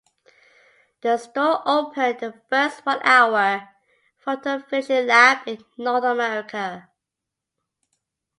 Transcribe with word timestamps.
The 1.01 1.17
store 1.17 1.61
opened 1.63 2.21
the 2.21 2.33
first 2.49 2.83
one-hour 2.87 3.69
photofinishing 4.25 5.05
lab 5.05 5.47
in 5.47 5.63
North 5.77 6.03
America. 6.05 6.89